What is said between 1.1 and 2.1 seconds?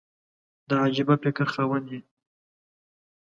فکر خاوند یې!